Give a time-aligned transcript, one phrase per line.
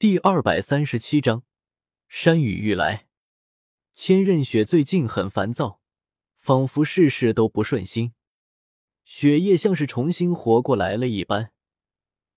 [0.00, 1.42] 第二百三十七章，
[2.08, 3.06] 山雨欲来。
[3.92, 5.82] 千仞雪最近很烦躁，
[6.38, 8.14] 仿佛事事都不顺心。
[9.04, 11.52] 雪夜像是重新活过来了一般，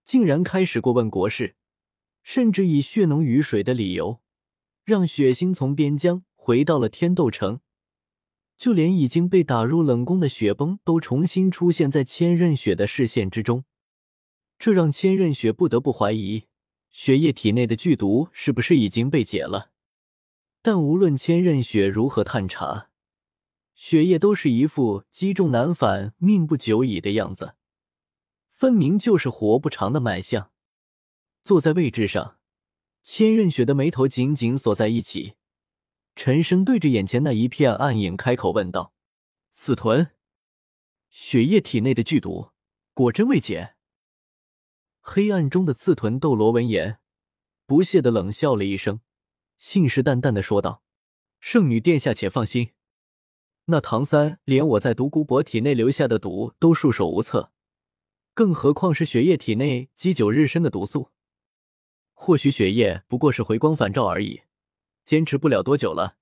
[0.04, 1.56] 竟然开始过问国事，
[2.22, 4.20] 甚至以血浓于水的理由，
[4.84, 7.62] 让雪星从边疆回到了天斗城。
[8.58, 13.64] 就连已经被打入冷宫的雪崩，都重新出现在千仞雪的视线之中，
[14.60, 16.48] 这让千仞雪不得不怀疑。
[16.94, 19.72] 雪夜体内的剧毒是不是已经被解了？
[20.62, 22.92] 但无论千仞雪如何探查，
[23.74, 27.56] 雪夜都是一副积重难返、命不久矣的样子，
[28.52, 30.52] 分明就是活不长的卖相。
[31.42, 32.38] 坐在位置上，
[33.02, 35.34] 千仞雪的眉头紧紧锁在一起，
[36.16, 38.94] 沉声对着眼前那一片暗影开口问道
[39.52, 40.12] ：“死豚，
[41.10, 42.52] 雪夜体内的剧毒
[42.94, 43.74] 果真未解？”
[45.06, 47.00] 黑暗中的刺豚斗罗闻言，
[47.66, 49.02] 不屑的冷笑了一声，
[49.58, 50.82] 信誓旦旦的说道
[51.42, 52.72] ：“圣女殿下，且放心，
[53.66, 57.52] 那唐三连我在独孤博体内留下的毒都束手无策，
[58.34, 61.12] 更何况是雪夜体内积久日深的毒素？
[62.14, 64.44] 或许雪夜不过是回光返照而已，
[65.04, 66.16] 坚持不了多久了。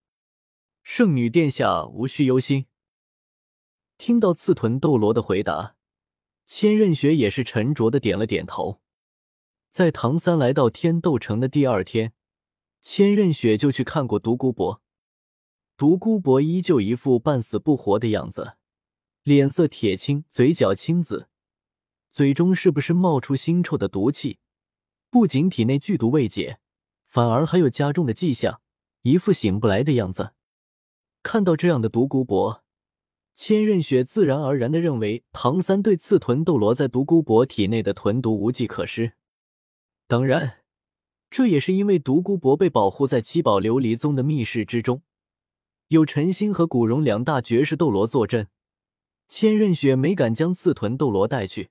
[0.82, 2.66] 圣女殿下无需忧心。”
[4.00, 5.76] 听到刺豚斗罗的回答。
[6.54, 8.82] 千仞雪也是沉着的点了点头。
[9.70, 12.12] 在唐三来到天斗城的第二天，
[12.82, 14.82] 千仞雪就去看过独孤博。
[15.78, 18.58] 独孤博依旧一副半死不活的样子，
[19.24, 21.30] 脸色铁青，嘴角青紫，
[22.10, 24.40] 嘴中是不是冒出腥臭的毒气？
[25.10, 26.60] 不仅体内剧毒未解，
[27.06, 28.60] 反而还有加重的迹象，
[29.04, 30.34] 一副醒不来的样子。
[31.24, 32.66] 看到这样的独孤博。
[33.34, 39.14] 千仞雪自然而然的认为唐三对刺豚斗罗在独孤博体内的豚毒无计可施。
[40.08, 40.64] 当然，
[41.30, 45.02] 这也是因为独孤博被保护在七宝琉璃宗的密室之中，
[45.88, 48.50] 有陈星和古荣两大绝世斗罗坐镇，
[49.28, 51.70] 千仞雪没敢将刺豚斗罗带去，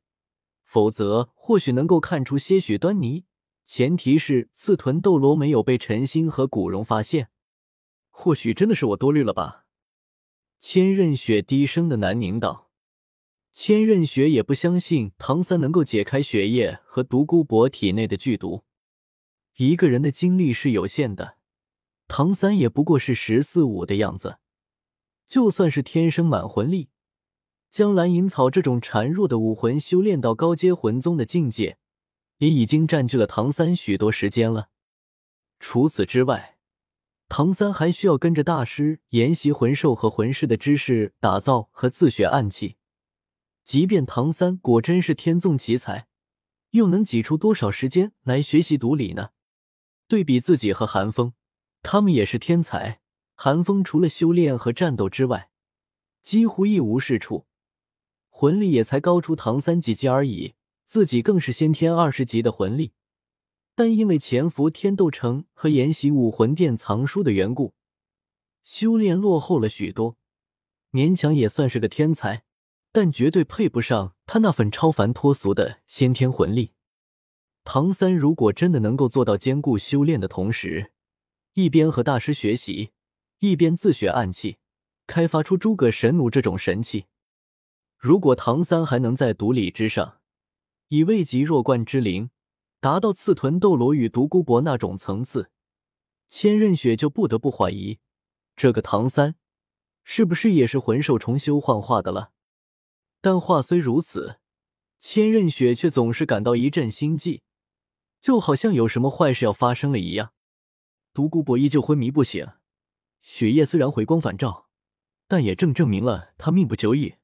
[0.64, 3.26] 否则或许能够看出些许端倪。
[3.64, 7.28] 前提是刺豚斗罗没有被陈星和古荣发现。
[8.08, 9.66] 或许真的是我多虑了吧。
[10.60, 12.70] 千仞雪低声的喃宁道
[13.50, 18.64] ：“千仞雪也不相信唐三能够解开雪夜和独孤博体内的剧毒。
[19.56, 21.38] 一个人的精力是有限的，
[22.06, 24.38] 唐三也不过是十四五的样子。
[25.26, 26.90] 就算是天生满魂力，
[27.70, 31.78] 将蓝银草这种孱弱的武魂修炼到高阶魂宗的境界，
[32.36, 34.68] 也已经占据了唐三许多时间了。
[35.58, 36.58] 除此之外。”
[37.30, 42.76] 唐三还需要跟着大师研习魂兽和魂师的知识，打造和自学暗器。
[43.64, 46.08] 即便唐三果真是天纵奇才，
[46.70, 49.30] 又能挤出多少时间来学习毒理呢？
[50.08, 51.34] 对比自己和韩风，
[51.82, 53.00] 他们也是天才。
[53.36, 55.50] 韩风除了修炼和战斗之外，
[56.20, 57.46] 几乎一无是处，
[58.28, 60.54] 魂力也才高出唐三几级而已。
[60.84, 62.92] 自己更是先天二十级的魂力。
[63.80, 67.72] 但因为潜伏天斗城和研习武魂殿藏书的缘故，
[68.62, 70.18] 修炼落后了许多，
[70.92, 72.44] 勉强也算是个天才，
[72.92, 76.72] 但绝对配不上他那份超凡脱俗的先天魂力。
[77.64, 80.92] 唐三如果真的能够做到兼顾修炼的同时，
[81.54, 82.90] 一边和大师学习，
[83.38, 84.58] 一边自学暗器，
[85.06, 87.06] 开发出诸葛神弩这种神器，
[87.96, 90.18] 如果唐三还能在毒理之上
[90.88, 92.28] 以未及弱冠之灵。
[92.80, 95.50] 达到刺豚斗罗与独孤博那种层次，
[96.30, 97.98] 千仞雪就不得不怀疑，
[98.56, 99.34] 这个唐三
[100.02, 102.32] 是不是也是魂兽重修幻化的了？
[103.20, 104.38] 但话虽如此，
[104.98, 107.42] 千仞雪却总是感到一阵心悸，
[108.22, 110.32] 就好像有什么坏事要发生了一样。
[111.12, 112.48] 独孤博依旧昏迷不醒，
[113.20, 114.68] 雪夜虽然回光返照，
[115.28, 117.16] 但也正证明了他命不久矣。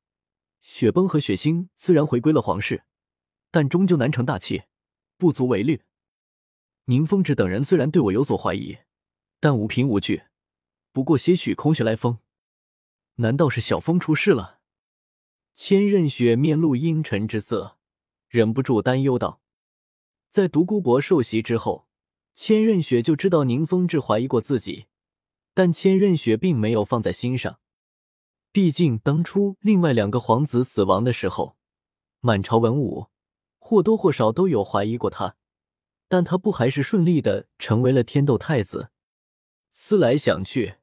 [0.61, 2.85] 雪崩和雪星虽然回归了皇室，
[3.51, 4.65] 但终究难成大器。
[5.17, 5.83] 不足为虑。
[6.87, 8.79] 宁风致等人虽然对我有所怀疑，
[9.41, 10.23] 但无凭无据，
[10.93, 12.19] 不过些许空穴来风。
[13.17, 14.61] 难道是小风出事了？
[15.55, 17.79] 千仞雪面露阴沉之色，
[18.29, 19.41] 忍不住担忧道
[20.29, 21.89] ：“在独孤博受袭之后，
[22.35, 24.87] 千仞雪就知道宁风致怀疑过自己，
[25.55, 27.59] 但千仞雪并没有放在心上。
[28.53, 31.57] 毕竟当初另外两个皇子死亡的时候，
[32.21, 33.07] 满朝文武。”
[33.69, 35.35] 或多或少都有怀疑过他，
[36.07, 38.91] 但他不还是顺利的成为了天斗太子？
[39.73, 40.77] 思来想去，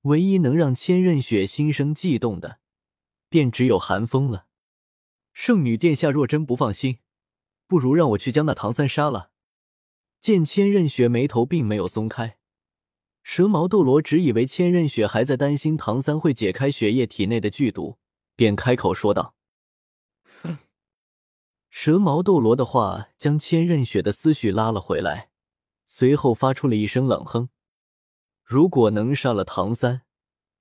[0.00, 2.58] 唯一能让千仞雪心生悸动的，
[3.28, 4.46] 便只有寒风了。
[5.34, 7.00] 圣女殿下若真不放心，
[7.66, 9.30] 不如让我去将那唐三杀了。
[10.18, 12.38] 见千仞雪眉头并没有松开，
[13.22, 17.98] 蛇矛斗罗只以为千仞雪还在担心唐三会解开雪夜体内的剧毒，
[18.34, 19.34] 便开口说道：“。”
[21.78, 25.28] 蛇矛斗罗的话将千仞雪的思绪拉了回来，
[25.86, 27.50] 随后发出了一声冷哼
[28.42, 30.00] ：“如果能杀了唐三，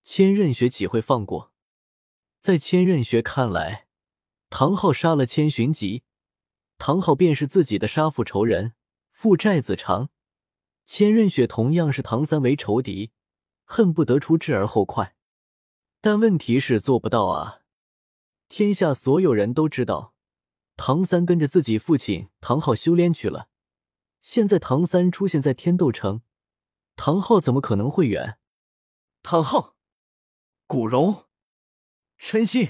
[0.04, 1.54] 千仞雪岂会放过？
[2.42, 3.88] 在千仞雪看来，
[4.50, 6.04] 唐昊杀了千寻疾，
[6.78, 8.74] 唐昊便是自己的杀父仇人，
[9.10, 10.10] 父债子偿。
[10.86, 13.14] 千仞雪同样是唐三为仇敌，
[13.64, 15.16] 恨不得出之而后快。
[16.02, 17.62] 但问题是做不到啊！
[18.50, 20.12] 天下所有人都知道。”
[20.78, 23.50] 唐三跟着自己父亲唐昊修炼去了，
[24.20, 26.22] 现在唐三出现在天斗城，
[26.96, 28.38] 唐昊怎么可能会远？
[29.24, 29.76] 唐昊、
[30.68, 31.26] 古荣、
[32.18, 32.70] 陈心，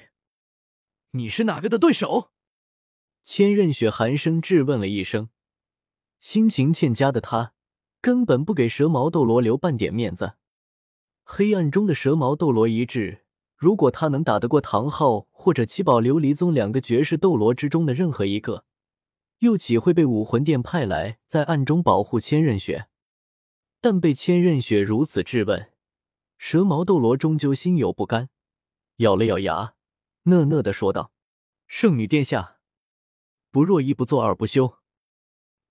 [1.11, 2.31] 你是哪个的对手？
[3.23, 5.29] 千仞雪寒声质问了一声，
[6.19, 7.53] 心情欠佳的他
[8.01, 10.33] 根本不给蛇矛斗罗留半点面子。
[11.23, 13.23] 黑暗中的蛇矛斗罗一致。
[13.57, 18.65] 如果他能打得过唐昊或者七宝琉璃宗两个绝世斗罗之中的任何一个，
[19.42, 22.88] 又岂会被武魂殿派来在暗中保护千仞雪？
[23.80, 25.71] 但被千仞雪如此质问，
[26.39, 28.30] 蛇矛斗罗终究心有不甘，
[28.95, 29.75] 咬了咬牙，
[30.24, 31.12] 讷讷的说道
[31.69, 32.57] ：“圣女殿下，
[33.51, 34.80] 不若一不做二不休，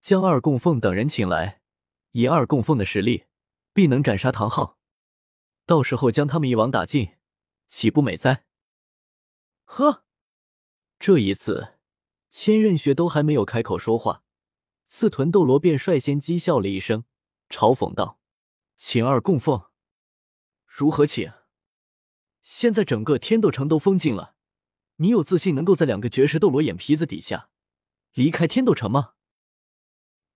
[0.00, 1.62] 将二供奉等人请来，
[2.12, 3.24] 以二供奉的实力，
[3.72, 4.78] 必能斩杀唐昊。
[5.66, 7.14] 到时候将他们一网打尽。”
[7.66, 8.44] 岂不美哉？
[9.64, 10.04] 呵，
[10.98, 11.78] 这一次，
[12.30, 14.22] 千仞雪都还没有开口说话，
[14.86, 17.04] 刺豚斗罗便率先讥笑了一声，
[17.48, 18.20] 嘲讽道
[18.76, 19.64] ：“请二供奉，
[20.66, 21.32] 如何请？
[22.40, 24.36] 现在整个天斗城都封禁了，
[24.96, 27.50] 你有自信能够在两个绝世斗罗眼皮子底下
[28.12, 29.14] 离开天斗城吗？”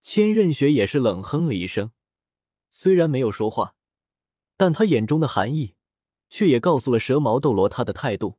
[0.02, 1.92] 千仞雪也是冷哼了一声，
[2.70, 3.76] 虽然没有说话，
[4.56, 5.74] 但他眼中的寒意。
[6.30, 8.38] 却也告诉了蛇矛斗罗他的态度。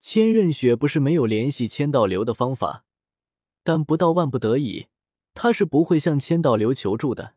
[0.00, 2.84] 千仞雪不是没有联系千道流的方法，
[3.62, 4.86] 但不到万不得已，
[5.34, 7.34] 他是不会向千道流求助的。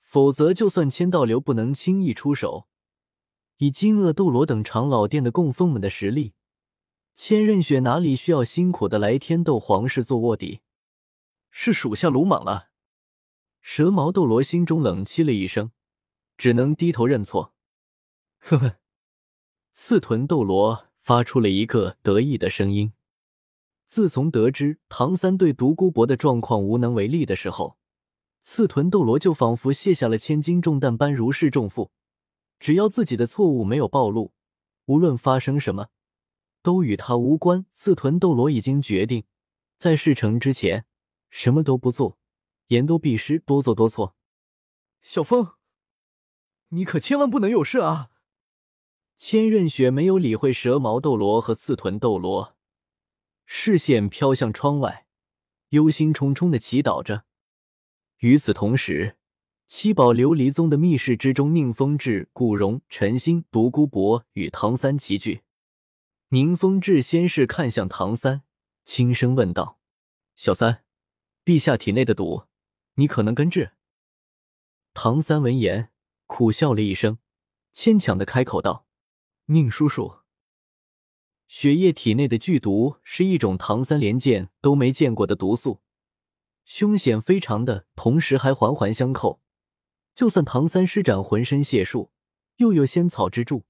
[0.00, 2.66] 否则，就算千道流不能轻易出手，
[3.58, 6.34] 以金鳄斗罗等长老殿的供奉们的实力，
[7.14, 10.60] 千仞雪哪里需要辛苦的来天斗皇室做卧底？
[11.50, 12.68] 是属下鲁莽了。
[13.60, 15.72] 蛇矛斗罗心中冷凄了一声，
[16.36, 17.54] 只能低头认错。
[18.40, 18.76] 呵呵，
[19.72, 22.92] 刺豚斗罗发出了一个得意的声音。
[23.86, 27.78] 自从得知唐三对独孤博的状况无能为力的时候，
[28.42, 31.92] 刺豚斗罗就仿佛卸下了千斤重担般如释重负。
[32.60, 34.34] 只要自己的错误没有暴露，
[34.84, 35.88] 无论发生什么，
[36.60, 37.64] 都与他无关。
[37.72, 39.24] 刺豚斗罗已经决定，
[39.78, 40.84] 在事成之前，
[41.30, 42.18] 什么都不做，
[42.66, 44.14] 言多必失，多做多错。
[45.00, 45.54] 小风，
[46.68, 48.10] 你可千万不能有事啊！
[49.18, 52.56] 千仞雪没有理会蛇矛斗罗和刺豚斗罗，
[53.46, 55.06] 视线飘向窗外，
[55.70, 57.24] 忧心忡忡的祈祷着。
[58.18, 59.16] 与此同时，
[59.66, 65.42] 七宝琉璃宗的密室之中，宁风致、古荣、陈心、独孤博与唐三齐聚。
[66.28, 68.44] 宁风致先是看向唐三，
[68.84, 69.80] 轻声问道
[70.36, 70.84] ：“小三，
[71.44, 72.44] 陛下体内的毒，
[72.94, 73.72] 你可能根治？”
[74.94, 75.90] 唐三闻言，
[76.28, 77.18] 苦笑了一声，
[77.72, 78.86] 牵强的开口道。
[79.50, 80.16] 宁叔叔，
[81.46, 85.80] 血液体内的剧毒是一种唐三连见都没见过的毒素，
[86.66, 89.40] 凶险非常的，同时还环环相扣。
[90.14, 92.10] 就算唐三施展浑身解数，
[92.56, 93.64] 又有仙草之助，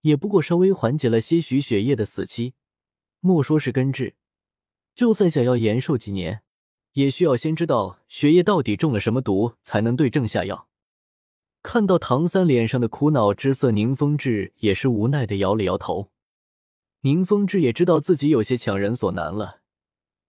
[0.00, 2.54] 也不过稍微缓解了些许血液的死期。
[3.20, 4.16] 莫说是根治，
[4.94, 6.42] 就算想要延寿几年，
[6.92, 10.69] 也需要先知道血液到底中了什么毒，才能对症下药。
[11.62, 16.10] 看到唐三脸上的苦恼之色，宁风致也是无奈的摇了摇头。
[17.02, 19.60] 宁风致也知道自己有些强人所难了。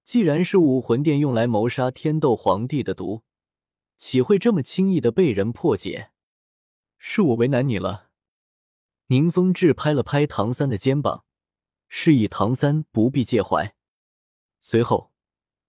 [0.04, 3.24] 既然是武魂殿用来谋杀天斗皇帝的毒，
[3.98, 6.12] 岂会这么轻易的被人破解？
[6.98, 8.10] 是我为难你了。
[9.08, 11.26] 宁风致拍了拍唐三的肩膀，
[11.88, 13.76] 示意唐三不必介怀。
[14.60, 15.12] 随后，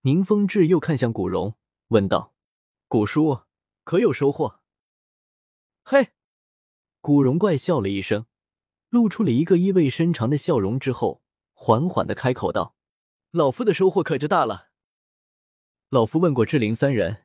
[0.02, 1.57] 宁风致又看向古荣，
[1.88, 2.35] 问道
[2.88, 3.42] ：“古叔，
[3.85, 4.61] 可有收获？”
[5.84, 6.12] 嘿，
[7.00, 8.26] 古荣怪笑了一声，
[8.88, 11.22] 露出了一个意味深长的笑容，之后
[11.52, 12.76] 缓缓的开口道
[13.32, 14.68] ：“老夫的收获可就大了。
[15.90, 17.24] 老夫问过志灵三人，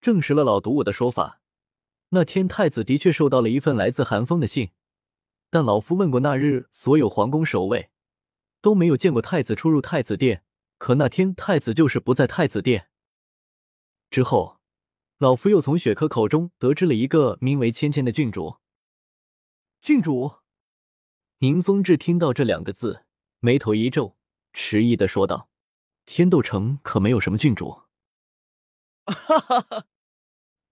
[0.00, 1.42] 证实了老毒我的说法。
[2.08, 4.70] 那天太子的确收到了一份来自寒风的信，
[5.50, 7.90] 但老夫问过那日所有皇宫守卫，
[8.62, 10.44] 都没有见过太子出入太子殿。
[10.78, 12.88] 可那天太子就是不在太子殿。
[14.10, 14.56] 之后。”
[15.18, 18.58] 老夫又从雪珂口中得知了一个名为芊芊的郡主。
[19.80, 20.36] 郡主，
[21.38, 23.04] 宁风致听到这两个字，
[23.40, 24.16] 眉头一皱，
[24.52, 25.50] 迟疑的说道
[26.06, 27.82] ：“天斗城可没有什么郡主。”
[29.06, 29.86] 哈哈哈！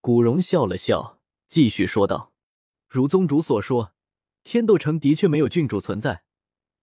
[0.00, 2.32] 古荣笑了笑，继续说道
[2.88, 3.94] ：“如宗主所说，
[4.44, 6.22] 天斗城的确没有郡主存在，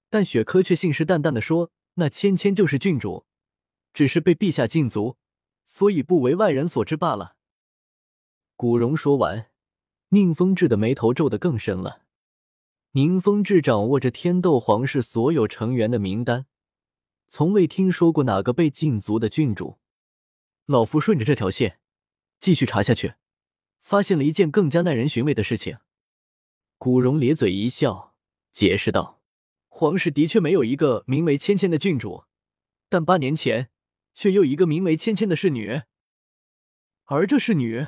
[0.09, 3.25] 但雪珂却信誓旦旦的说，那芊芊就是郡主，
[3.93, 5.15] 只是被陛下禁足，
[5.65, 7.37] 所以不为外人所知罢了。”
[8.63, 9.49] 古荣说完，
[10.11, 12.03] 宁风致的眉头皱得更深了。
[12.91, 16.45] 宁风致掌握着天斗皇室所有成员的名单，
[17.27, 19.79] 从未听说过哪个被禁足的郡主。
[20.65, 21.81] 老夫顺着这条线
[22.39, 23.15] 继续查下去，
[23.81, 25.79] 发现了一件更加耐人寻味的事情。
[26.77, 28.15] 古荣咧嘴一笑，
[28.53, 29.21] 解释道
[29.67, 32.23] ：“皇室的确没有一个名为芊芊的郡主，
[32.87, 33.71] 但八年前
[34.13, 35.81] 却有一个名为芊芊的侍女，
[37.03, 37.87] 而这侍女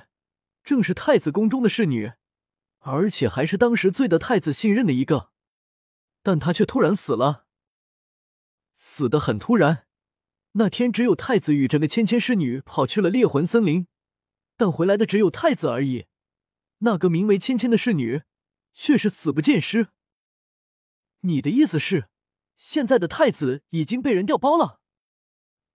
[0.66, 2.14] 正是太子宫中的侍女。”
[2.88, 5.32] 而且还是当时最得太子信任的一个，
[6.22, 7.48] 但她却突然死了，
[8.76, 9.88] 死的很突然。
[10.52, 13.88] 那天只有太子与这个芊芊侍女跑去了猎魂森林，
[14.56, 16.06] 但回来的只有太子而已。
[16.80, 18.22] 那个名为芊芊的侍女
[18.74, 19.88] 却是死不见尸。
[21.22, 22.08] 你的意思是，
[22.56, 24.80] 现在的太子已经被人调包了？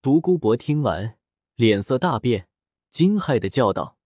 [0.00, 1.18] 独孤博听完，
[1.56, 2.48] 脸色大变，
[2.88, 3.98] 惊骇的叫道：“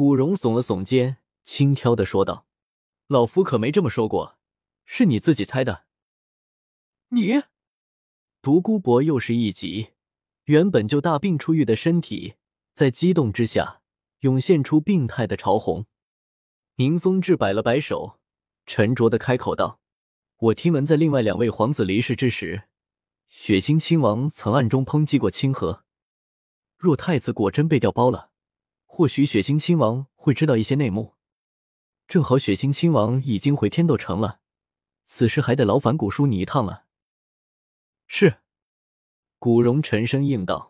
[0.00, 2.46] 古荣耸了耸肩。”轻佻的说道
[3.06, 4.38] ：“老夫可没这么说过，
[4.86, 5.84] 是你自己猜的。”
[7.12, 7.42] 你，
[8.40, 9.88] 独孤博又是一急，
[10.44, 12.36] 原本就大病初愈的身体
[12.72, 13.82] 在激动之下
[14.20, 15.84] 涌现出病态的潮红。
[16.76, 18.18] 宁风致摆了摆手，
[18.64, 19.80] 沉着的开口道
[20.40, 22.62] ：“我听闻，在另外两位皇子离世之时，
[23.28, 25.84] 血腥亲王曾暗中抨击过清河。
[26.78, 28.29] 若太子果真被调包了，
[29.00, 31.14] 或许血星亲王会知道一些内幕。”
[32.06, 34.40] 正好血星亲王已经回天斗城了，
[35.04, 36.84] 此事还得劳烦古叔你一趟了。
[38.06, 38.42] 是，
[39.38, 40.69] 古荣沉声应道。